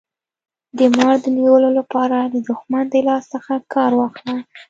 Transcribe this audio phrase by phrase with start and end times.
[0.77, 4.35] د مار د نیولو لپاره د دښمن د لاس څخه کار واخله.